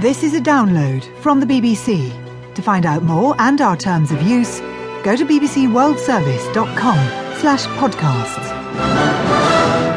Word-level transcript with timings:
This 0.00 0.22
is 0.22 0.32
a 0.32 0.40
download 0.40 1.04
from 1.18 1.40
the 1.40 1.46
BBC. 1.46 2.10
To 2.54 2.62
find 2.62 2.86
out 2.86 3.02
more 3.02 3.34
and 3.38 3.60
our 3.60 3.76
terms 3.76 4.10
of 4.10 4.22
use, 4.22 4.58
go 5.04 5.14
to 5.14 5.26
bbcworldservice.com 5.26 6.96
slash 7.36 7.66
podcasts. 7.76 8.48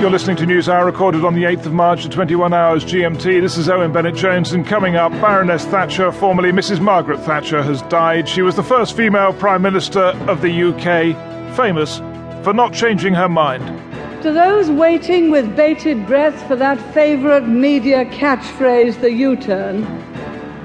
You're 0.02 0.12
listening 0.12 0.36
to 0.36 0.46
News 0.46 0.68
Hour 0.68 0.86
recorded 0.86 1.24
on 1.24 1.36
the 1.36 1.44
8th 1.44 1.68
of 1.68 1.74
March 1.74 2.06
at 2.06 2.12
21 2.12 2.54
hours 2.54 2.84
GMT. 2.84 3.40
This 3.40 3.58
is 3.58 3.70
Owen 3.70 3.94
Bennett 3.94 4.16
Jones, 4.16 4.52
and 4.52 4.68
coming 4.68 4.98
up, 4.98 5.14
Baroness 5.22 5.64
Thatcher, 5.64 6.12
formerly 6.12 6.52
Mrs. 6.52 6.82
Margaret 6.82 7.22
Thatcher, 7.22 7.64
has 7.64 7.82
died. 7.84 8.28
She 8.28 8.42
was 8.42 8.58
the 8.58 8.64
first 8.64 8.98
female 8.98 9.32
Prime 9.32 9.62
Minister 9.62 10.02
of 10.28 10.42
the 10.42 10.52
UK, 10.52 11.16
famous 11.56 12.00
for 12.44 12.54
not 12.54 12.74
changing 12.74 13.14
her 13.14 13.30
mind. 13.30 13.93
To 14.24 14.32
those 14.32 14.70
waiting 14.70 15.32
with 15.32 15.54
bated 15.54 16.08
breath 16.08 16.48
for 16.48 16.56
that 16.56 16.80
favourite 16.94 17.46
media 17.46 18.06
catchphrase, 18.06 19.02
the 19.02 19.12
U 19.12 19.36
turn, 19.36 19.84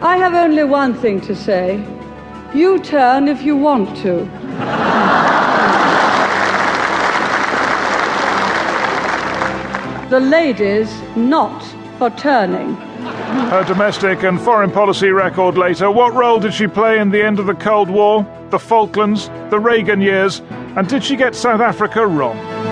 I 0.00 0.16
have 0.16 0.32
only 0.32 0.62
one 0.62 0.94
thing 0.94 1.20
to 1.22 1.34
say 1.34 1.84
U 2.54 2.78
turn 2.78 3.26
if 3.26 3.42
you 3.42 3.56
want 3.56 3.96
to. 3.96 4.14
the 10.08 10.20
ladies 10.20 10.88
not 11.16 11.60
for 11.98 12.10
turning. 12.10 12.76
Her 13.50 13.64
domestic 13.64 14.22
and 14.22 14.40
foreign 14.40 14.70
policy 14.70 15.08
record 15.08 15.58
later. 15.58 15.90
What 15.90 16.14
role 16.14 16.38
did 16.38 16.54
she 16.54 16.68
play 16.68 17.00
in 17.00 17.10
the 17.10 17.24
end 17.24 17.40
of 17.40 17.46
the 17.46 17.54
Cold 17.54 17.90
War, 17.90 18.24
the 18.50 18.58
Falklands, 18.60 19.26
the 19.50 19.58
Reagan 19.58 20.00
years, 20.00 20.42
and 20.76 20.86
did 20.86 21.02
she 21.02 21.16
get 21.16 21.34
South 21.34 21.60
Africa 21.60 22.06
wrong? 22.06 22.67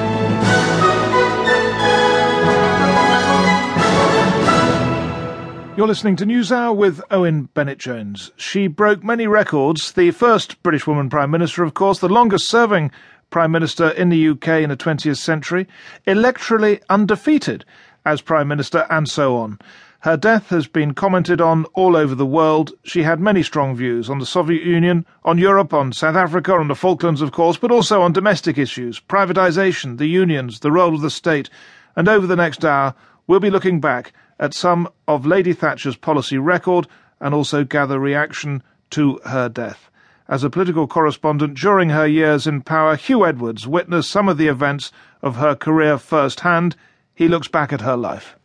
You're 5.76 5.86
listening 5.86 6.16
to 6.16 6.24
NewsHour 6.24 6.74
with 6.74 7.02
Owen 7.10 7.50
Bennett 7.52 7.76
Jones. 7.76 8.32
She 8.38 8.66
broke 8.66 9.04
many 9.04 9.26
records. 9.26 9.92
The 9.92 10.10
first 10.10 10.62
British 10.62 10.86
woman 10.86 11.10
Prime 11.10 11.30
Minister, 11.30 11.64
of 11.64 11.74
course, 11.74 11.98
the 11.98 12.08
longest 12.08 12.48
serving 12.48 12.90
Prime 13.28 13.52
Minister 13.52 13.90
in 13.90 14.08
the 14.08 14.28
UK 14.28 14.48
in 14.62 14.70
the 14.70 14.76
20th 14.78 15.18
century, 15.18 15.68
electorally 16.06 16.80
undefeated 16.88 17.66
as 18.06 18.22
Prime 18.22 18.48
Minister, 18.48 18.86
and 18.88 19.06
so 19.06 19.36
on. 19.36 19.58
Her 20.00 20.16
death 20.16 20.48
has 20.48 20.66
been 20.66 20.94
commented 20.94 21.42
on 21.42 21.66
all 21.74 21.94
over 21.94 22.14
the 22.14 22.24
world. 22.24 22.72
She 22.84 23.02
had 23.02 23.20
many 23.20 23.42
strong 23.42 23.76
views 23.76 24.08
on 24.08 24.18
the 24.18 24.24
Soviet 24.24 24.62
Union, 24.62 25.04
on 25.26 25.36
Europe, 25.36 25.74
on 25.74 25.92
South 25.92 26.16
Africa, 26.16 26.54
on 26.54 26.68
the 26.68 26.74
Falklands, 26.74 27.20
of 27.20 27.32
course, 27.32 27.58
but 27.58 27.70
also 27.70 28.00
on 28.00 28.14
domestic 28.14 28.56
issues, 28.56 28.98
privatisation, 28.98 29.98
the 29.98 30.06
unions, 30.06 30.60
the 30.60 30.72
role 30.72 30.94
of 30.94 31.02
the 31.02 31.10
state. 31.10 31.50
And 31.96 32.08
over 32.08 32.26
the 32.26 32.34
next 32.34 32.64
hour, 32.64 32.94
we'll 33.26 33.40
be 33.40 33.50
looking 33.50 33.78
back 33.78 34.14
at 34.38 34.54
some 34.54 34.88
of 35.08 35.26
Lady 35.26 35.52
Thatcher's 35.52 35.96
policy 35.96 36.38
record 36.38 36.86
and 37.20 37.34
also 37.34 37.64
gather 37.64 37.98
reaction 37.98 38.62
to 38.90 39.20
her 39.24 39.48
death. 39.48 39.90
As 40.28 40.42
a 40.42 40.50
political 40.50 40.86
correspondent 40.86 41.56
during 41.56 41.90
her 41.90 42.06
years 42.06 42.46
in 42.46 42.62
power, 42.62 42.96
Huw 42.96 43.28
Edwards 43.28 43.66
witnessed 43.66 44.10
some 44.10 44.28
of 44.28 44.38
the 44.38 44.48
events 44.48 44.90
of 45.22 45.36
her 45.36 45.54
career 45.54 45.98
firsthand. 45.98 46.76
He 47.14 47.28
looks 47.28 47.48
back 47.48 47.72
at 47.72 47.80
her 47.82 47.96
life. 47.96 48.36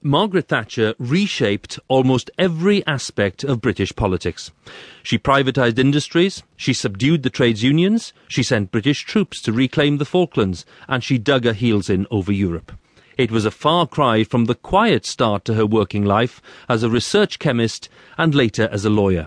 Margaret 0.00 0.46
Thatcher 0.46 0.94
reshaped 0.98 1.80
almost 1.88 2.30
every 2.38 2.86
aspect 2.86 3.42
of 3.42 3.60
British 3.60 3.96
politics. 3.96 4.52
She 5.02 5.18
privatised 5.18 5.76
industries, 5.76 6.44
she 6.56 6.72
subdued 6.72 7.24
the 7.24 7.30
trades 7.30 7.64
unions, 7.64 8.12
she 8.28 8.44
sent 8.44 8.70
British 8.70 9.04
troops 9.04 9.42
to 9.42 9.52
reclaim 9.52 9.98
the 9.98 10.04
Falklands, 10.04 10.64
and 10.86 11.02
she 11.02 11.18
dug 11.18 11.44
her 11.44 11.52
heels 11.52 11.90
in 11.90 12.06
over 12.12 12.30
Europe. 12.30 12.77
It 13.18 13.32
was 13.32 13.44
a 13.44 13.50
far 13.50 13.84
cry 13.88 14.22
from 14.22 14.44
the 14.44 14.54
quiet 14.54 15.04
start 15.04 15.44
to 15.46 15.54
her 15.54 15.66
working 15.66 16.04
life 16.04 16.40
as 16.68 16.84
a 16.84 16.88
research 16.88 17.40
chemist 17.40 17.88
and 18.16 18.32
later 18.32 18.68
as 18.70 18.84
a 18.84 18.90
lawyer. 18.90 19.26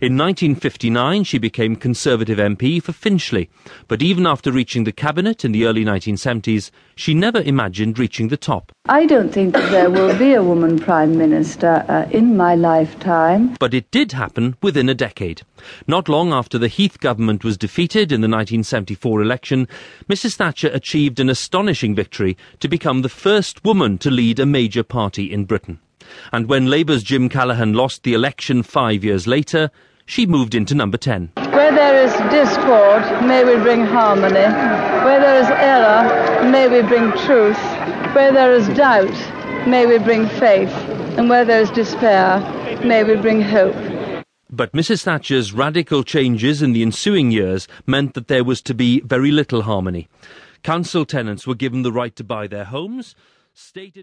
In 0.00 0.16
1959, 0.16 1.24
she 1.24 1.38
became 1.38 1.76
Conservative 1.76 2.38
MP 2.38 2.82
for 2.82 2.92
Finchley, 2.92 3.50
but 3.86 4.02
even 4.02 4.26
after 4.26 4.52
reaching 4.52 4.84
the 4.84 4.92
cabinet 4.92 5.44
in 5.44 5.52
the 5.52 5.66
early 5.66 5.84
1970s, 5.84 6.70
she 6.94 7.14
never 7.14 7.40
imagined 7.40 7.98
reaching 7.98 8.28
the 8.28 8.36
top. 8.36 8.72
I 8.88 9.06
don't 9.06 9.32
think 9.32 9.54
that 9.54 9.70
there 9.70 9.90
will 9.90 10.16
be 10.18 10.34
a 10.34 10.42
woman 10.42 10.78
Prime 10.78 11.16
Minister 11.16 11.84
uh, 11.88 12.08
in 12.10 12.36
my 12.36 12.54
lifetime. 12.54 13.56
But 13.60 13.74
it 13.74 13.90
did 13.90 14.12
happen 14.12 14.56
within 14.62 14.88
a 14.88 14.94
decade. 14.94 15.42
Not 15.86 16.08
long 16.08 16.32
after 16.32 16.58
the 16.58 16.68
Heath 16.68 17.00
government 17.00 17.44
was 17.44 17.58
defeated 17.58 18.12
in 18.12 18.20
the 18.20 18.28
1974 18.28 19.22
election, 19.22 19.68
Mrs 20.08 20.36
Thatcher 20.36 20.68
achieved 20.68 21.20
an 21.20 21.28
astonishing 21.28 21.94
victory 21.94 22.36
to 22.60 22.68
become 22.68 23.02
the 23.02 23.08
first 23.08 23.64
woman 23.64 23.98
to 23.98 24.10
lead 24.10 24.38
a 24.38 24.46
major 24.46 24.82
party 24.82 25.32
in 25.32 25.44
Britain 25.44 25.80
and 26.32 26.48
when 26.48 26.66
Labour's 26.66 27.02
Jim 27.02 27.28
Callaghan 27.28 27.72
lost 27.72 28.02
the 28.02 28.14
election 28.14 28.62
five 28.62 29.04
years 29.04 29.26
later, 29.26 29.70
she 30.06 30.26
moved 30.26 30.54
into 30.54 30.74
number 30.74 30.96
10. 30.96 31.32
Where 31.36 31.70
there 31.70 32.02
is 32.02 32.12
discord, 32.30 33.02
may 33.26 33.44
we 33.44 33.56
bring 33.62 33.84
harmony. 33.84 34.34
Where 35.04 35.20
there 35.20 35.40
is 35.40 35.48
error, 35.50 36.50
may 36.50 36.66
we 36.68 36.86
bring 36.88 37.10
truth. 37.26 37.58
Where 38.14 38.32
there 38.32 38.54
is 38.54 38.66
doubt, 38.68 39.12
may 39.68 39.86
we 39.86 39.98
bring 39.98 40.26
faith. 40.28 40.70
And 41.18 41.28
where 41.28 41.44
there 41.44 41.60
is 41.60 41.70
despair, 41.70 42.40
may 42.84 43.04
we 43.04 43.16
bring 43.16 43.42
hope. 43.42 43.76
But 44.50 44.72
Mrs. 44.72 45.02
Thatcher's 45.02 45.52
radical 45.52 46.02
changes 46.02 46.62
in 46.62 46.72
the 46.72 46.82
ensuing 46.82 47.30
years 47.30 47.68
meant 47.86 48.14
that 48.14 48.28
there 48.28 48.44
was 48.44 48.62
to 48.62 48.74
be 48.74 49.00
very 49.00 49.30
little 49.30 49.62
harmony. 49.62 50.08
Council 50.62 51.04
tenants 51.04 51.46
were 51.46 51.54
given 51.54 51.82
the 51.82 51.92
right 51.92 52.16
to 52.16 52.24
buy 52.24 52.46
their 52.46 52.64
homes. 52.64 53.14
State 53.52 53.96